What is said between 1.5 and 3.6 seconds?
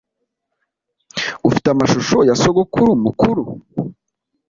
amashusho ya sogokuru mukuru